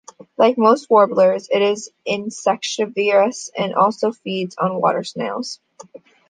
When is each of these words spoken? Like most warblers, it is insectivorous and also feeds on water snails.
Like 0.35 0.57
most 0.57 0.89
warblers, 0.89 1.47
it 1.51 1.61
is 1.61 1.91
insectivorous 2.07 3.51
and 3.55 3.75
also 3.75 4.11
feeds 4.11 4.55
on 4.57 4.81
water 4.81 5.03
snails. 5.03 5.59